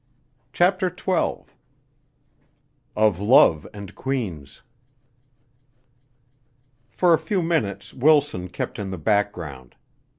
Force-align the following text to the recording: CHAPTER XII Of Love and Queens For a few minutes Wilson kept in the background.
CHAPTER 0.51 0.89
XII 0.89 1.43
Of 2.95 3.19
Love 3.19 3.67
and 3.71 3.93
Queens 3.93 4.63
For 6.89 7.13
a 7.13 7.19
few 7.19 7.43
minutes 7.43 7.93
Wilson 7.93 8.49
kept 8.49 8.79
in 8.79 8.89
the 8.89 8.97
background. 8.97 9.75